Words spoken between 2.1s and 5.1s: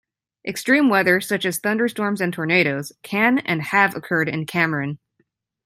and tornadoes, can and have occurred in Cameron.